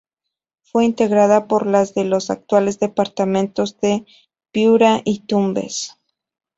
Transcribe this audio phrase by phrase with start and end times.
[0.63, 4.07] Fue integrada por las de los actuales departamentos de
[4.51, 5.95] Piura y Tumbes.